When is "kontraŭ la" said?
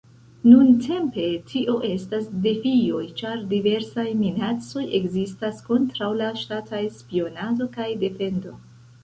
5.69-6.33